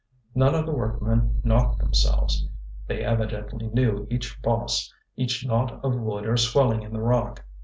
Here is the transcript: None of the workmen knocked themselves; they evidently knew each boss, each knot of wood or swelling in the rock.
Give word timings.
None 0.33 0.55
of 0.55 0.65
the 0.65 0.71
workmen 0.73 1.41
knocked 1.43 1.77
themselves; 1.77 2.47
they 2.87 3.03
evidently 3.03 3.67
knew 3.67 4.07
each 4.09 4.41
boss, 4.41 4.91
each 5.15 5.45
knot 5.45 5.79
of 5.85 5.93
wood 5.93 6.25
or 6.25 6.37
swelling 6.37 6.81
in 6.81 6.91
the 6.91 6.99
rock. 7.01 7.43